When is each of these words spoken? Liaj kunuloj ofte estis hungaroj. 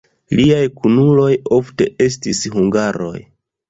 Liaj 0.39 0.63
kunuloj 0.79 1.29
ofte 1.61 1.91
estis 2.09 2.45
hungaroj. 2.59 3.19